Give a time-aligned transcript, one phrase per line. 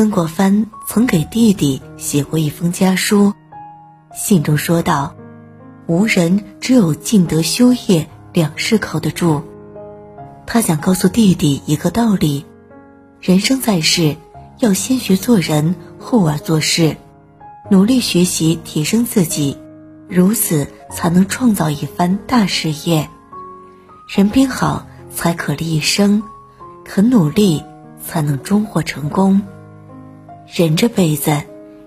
[0.00, 3.34] 曾国藩曾给弟弟写过一封家书，
[4.14, 5.14] 信中说道
[5.86, 9.42] ：“无人只有尽德修业两事靠得住。”
[10.48, 12.46] 他想告诉弟弟一个道理：
[13.20, 14.16] 人生在世，
[14.58, 16.96] 要先学做人，后而做事，
[17.70, 19.58] 努力学习提升自己，
[20.08, 23.10] 如此才能创造一番大事业。
[24.08, 26.22] 人品好，才可立一生；
[26.86, 27.62] 肯努力，
[28.02, 29.42] 才能终获成功。
[30.52, 31.44] 人这辈子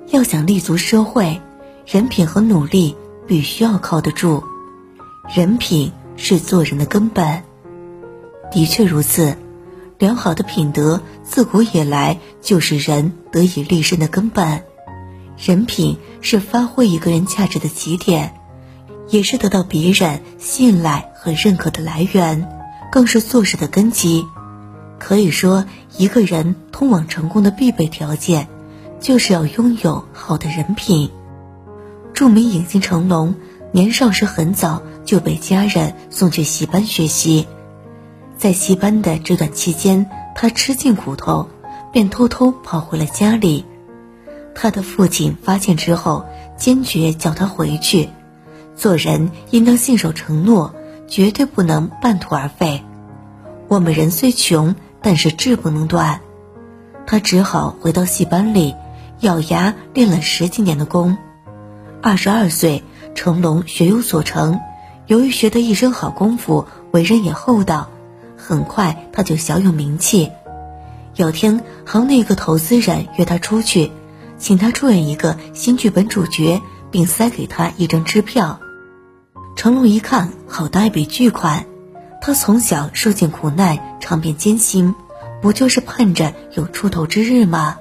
[0.09, 1.41] 要想立足社会，
[1.85, 2.95] 人品和努力
[3.27, 4.41] 必须要靠得住。
[5.35, 7.43] 人品是做人的根本。
[8.53, 9.35] 的确如此，
[9.99, 14.63] 良好的品德自古以来就是人得以立身的根本。
[15.37, 18.33] 人品是发挥一个人价值的起点，
[19.09, 22.49] 也是得到别人信赖和认可的来源，
[22.93, 24.23] 更是做事的根基。
[24.99, 25.65] 可以说，
[25.97, 28.47] 一个人通往成功的必备条件。
[29.03, 31.11] 就是要拥有好的人品。
[32.13, 33.35] 著名影星成龙
[33.73, 37.45] 年少时很早就被家人送去戏班学习，
[38.37, 41.49] 在戏班的这段期间，他吃尽苦头，
[41.91, 43.65] 便偷偷跑回了家里。
[44.55, 48.07] 他的父亲发现之后，坚决叫他回去。
[48.73, 50.73] 做人应当信守承诺，
[51.07, 52.81] 绝对不能半途而废。
[53.67, 56.21] 我们人虽穷，但是志不能断。
[57.05, 58.73] 他只好回到戏班里。
[59.23, 61.17] 咬牙练了十几年的功，
[62.01, 62.83] 二十二岁，
[63.15, 64.59] 成龙学有所成。
[65.07, 67.89] 由于学得一身好功夫，为人也厚道，
[68.35, 70.29] 很快他就小有名气。
[71.15, 73.93] 有天，行内一个投资人约他出去，
[74.37, 76.61] 请他出演一个新剧本主角，
[76.91, 78.59] 并塞给他一张支票。
[79.55, 81.65] 成龙一看，好大一笔巨款，
[82.19, 84.93] 他从小受尽苦难，尝遍艰辛，
[85.41, 87.77] 不就是盼着有出头之日吗？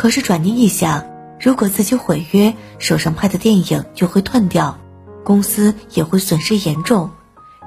[0.00, 1.04] 可是转念一想，
[1.38, 4.78] 如果自己毁约，手上拍的电影就会断掉，
[5.24, 7.10] 公司也会损失严重。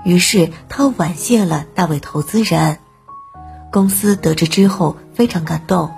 [0.04, 2.80] 于是他婉谢了那位投资人。
[3.72, 5.92] 公司得知之后非常感动，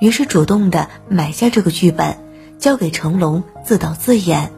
[0.00, 2.18] 于是主动的买下这个剧本，
[2.58, 4.50] 交给成龙自导自演。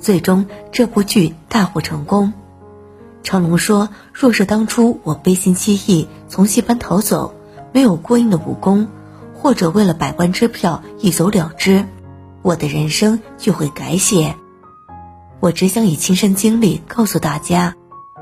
[0.00, 2.32] 最终这部剧大获成功。
[3.22, 7.34] 成龙说：“若是当初我背信弃义，从戏班逃走，
[7.72, 8.88] 没有过硬的武功。”
[9.42, 11.84] 或者为了百万支票一走了之，
[12.42, 14.36] 我的人生就会改写。
[15.40, 17.74] 我只想以亲身经历告诉大家，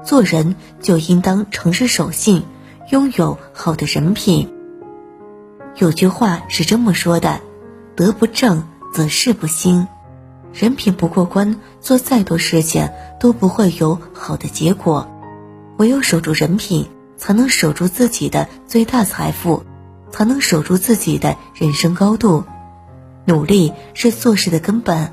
[0.03, 2.44] 做人就应当诚实守信，
[2.91, 4.50] 拥有好的人品。
[5.76, 7.38] 有句话是这么说的：
[7.94, 9.87] 德不正则事不兴，
[10.54, 12.88] 人品不过关，做再多事情
[13.20, 15.06] 都不会有好的结果。
[15.76, 16.88] 唯有守住人品，
[17.19, 19.62] 才能守住自己的最大财富。
[20.10, 22.44] 才能守住自己的人生高度。
[23.25, 25.12] 努力是做事的根本。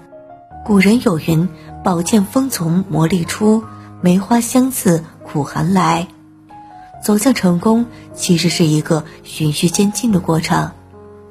[0.66, 1.47] 古人有云
[1.84, 3.63] ：“宝剑锋从磨砺出，
[4.02, 6.07] 梅花香自苦寒来。”
[7.03, 10.72] 走向成功其实是一个循序渐进的过程。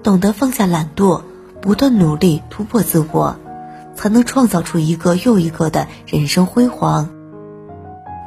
[0.02, 1.22] 懂得放下懒惰，
[1.60, 3.36] 不断努力突破自我，
[3.96, 7.10] 才能创造出一个又一个的人生辉煌。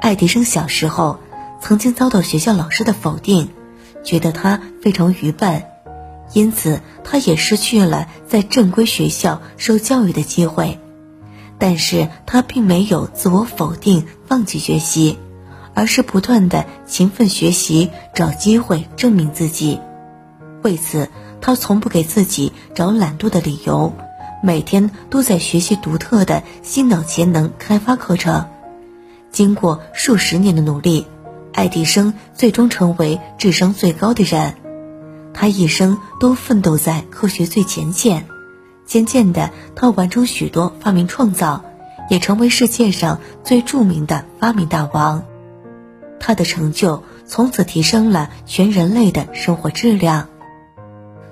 [0.02, 1.20] 爱迪生小时候
[1.62, 3.50] 曾经遭到学校老师的否定。
[4.04, 5.64] 觉得他非常愚笨，
[6.34, 10.80] 因此他也失去了在正规学校受教育的机会。
[11.58, 15.18] 但是他并没有自我否定、放弃学习，
[15.74, 19.80] 而是不断的勤奋学习，找机会证明自己。
[20.62, 21.10] 为此，
[21.42, 23.94] 他从不给自己找懒惰的理由，
[24.42, 28.46] 每天都在学习独特的心脑潜能开发课程。
[29.32, 31.06] 经过数十年的努力。
[31.54, 34.56] 爱迪生最终成为智商最高的人，
[35.34, 38.28] 他一生都奋斗在科学最前线。
[38.86, 41.64] 渐渐的，他完成许多发明创造，
[42.10, 45.24] 也成为世界上最著名的发明大王。
[46.20, 50.28] 他的成就从此提升了全人类的生活质量。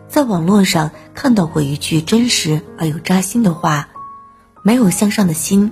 [0.07, 3.89] 在网络上看到过一句真实而又扎心的话
[4.63, 5.71] ：“没有向上的心，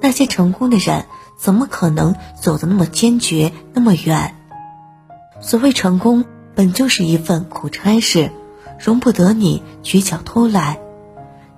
[0.00, 1.06] 那些成功的人。”
[1.44, 4.34] 怎么可能走得那么坚决那么远？
[5.42, 6.24] 所谓成功，
[6.54, 8.30] 本就是一份苦差事，
[8.82, 10.78] 容不得你取巧偷懒。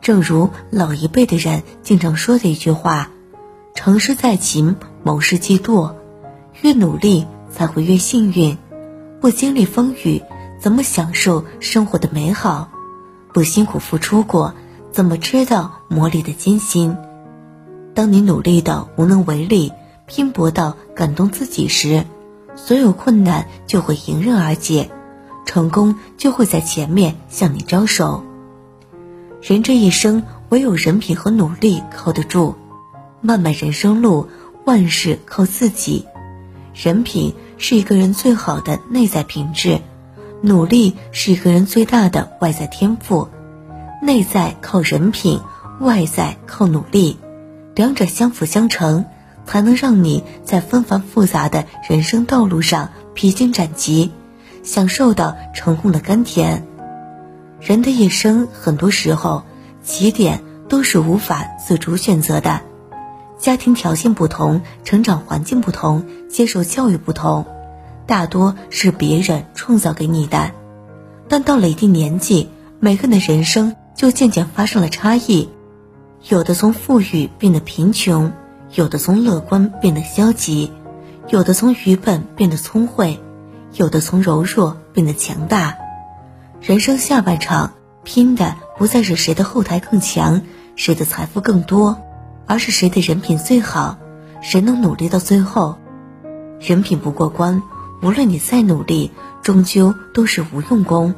[0.00, 3.12] 正如老一辈的人经常说的一句话
[3.76, 4.74] ：“成事在勤，
[5.04, 5.94] 谋事既惰。”
[6.62, 8.58] 越努力才会越幸运。
[9.20, 10.20] 不经历风雨，
[10.60, 12.70] 怎么享受生活的美好？
[13.32, 14.52] 不辛苦付出过，
[14.90, 16.96] 怎么知道磨砺的艰辛？
[17.96, 19.72] 当你努力到无能为力，
[20.04, 22.04] 拼搏到感动自己时，
[22.54, 24.90] 所有困难就会迎刃而解。
[25.46, 28.22] 成功就会在前面向你招手。
[29.40, 32.54] 人这一生，唯有人品和努力靠得住。
[33.22, 34.28] 漫漫人生路，
[34.66, 36.04] 万事靠自己。
[36.74, 39.80] 人品是一个人最好的内在品质，
[40.42, 43.26] 努力是一个人最大的外在天赋。
[44.02, 45.40] 内在靠人品，
[45.80, 47.16] 外在靠努力，
[47.76, 49.04] 两者相辅相成，
[49.44, 54.10] 才能让你在纷繁复杂的人生道路上披荆斩棘，
[54.62, 56.66] 享受到成功的甘甜。
[57.60, 59.42] 人的一生，很多时候
[59.82, 62.62] 起点都是无法自主选择的。
[63.38, 67.44] 家庭条件不同，成长环境不同，接受教育不同，
[68.06, 70.50] 大多是别人创造给你的。
[71.28, 72.48] 但到了一定年纪，
[72.80, 75.50] 每个人的人生就渐渐发生了差异，
[76.28, 78.32] 有的从富裕变得贫穷，
[78.74, 80.72] 有的从乐观变得消极，
[81.28, 83.20] 有的从愚笨变得聪慧，
[83.74, 85.76] 有的从柔弱变得强大。
[86.60, 90.42] 人生下半场，拼的不再是谁的后台更强，
[90.74, 91.96] 谁的财富更多。
[92.48, 93.96] 而是谁的人品最好，
[94.40, 95.76] 谁能努力到最后。
[96.58, 97.62] 人品不过关，
[98.02, 99.12] 无论你再努力，
[99.42, 101.14] 终究都是无用功。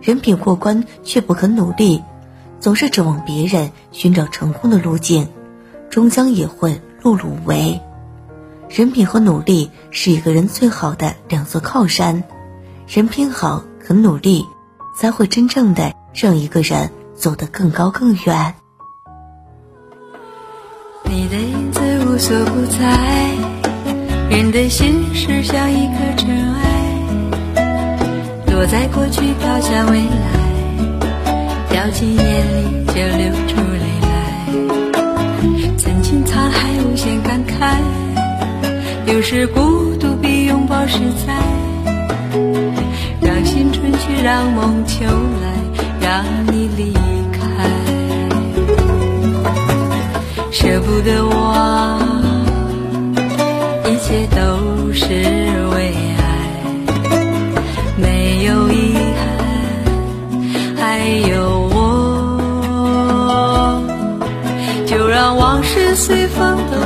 [0.00, 2.02] 人品过关却不肯努力，
[2.60, 5.28] 总是指望别人寻找成功的路径，
[5.90, 7.80] 终将也会碌碌无为。
[8.68, 12.24] 人品和努力是一个人最好的两座靠山，
[12.86, 14.44] 人品好，肯努力，
[14.96, 18.54] 才会真正的让一个人走得更高更远。
[21.04, 23.34] 你的影子无所不在，
[24.28, 26.62] 人的心事像一颗尘埃，
[28.52, 30.47] 落在过去飘向未来，
[31.90, 34.08] 进眼里就流出泪来。
[35.76, 37.80] 曾经沧海无限感慨，
[39.06, 41.34] 有时孤独比拥抱实在。
[43.20, 45.04] 让心春去，让梦秋
[45.42, 45.46] 来，
[46.00, 46.92] 让你离
[47.32, 47.38] 开。
[50.50, 52.00] 舍不得忘，
[53.84, 55.04] 一切都是
[55.74, 56.22] 为爱，
[57.96, 59.17] 没有遗憾，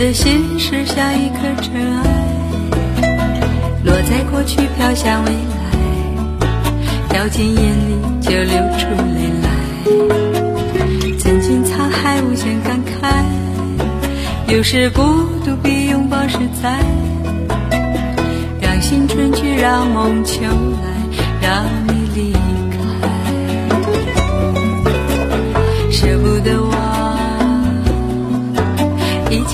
[0.00, 2.02] 的心事像一颗尘埃，
[3.84, 6.48] 落在过去飘向未来，
[7.10, 9.50] 掉进眼里就流出泪来。
[11.18, 13.22] 曾经沧海无限感慨，
[14.50, 15.02] 有时孤
[15.44, 16.80] 独比拥抱实在。
[18.58, 20.88] 让新春去，让梦秋来，
[21.42, 21.99] 让你